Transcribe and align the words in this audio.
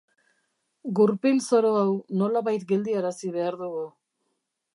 Gurpil 0.99 1.43
zoro 1.47 1.75
hau 1.81 1.93
nolabait 2.23 2.67
geldiarazi 2.73 3.35
behar 3.37 3.61
dugu. 3.65 3.87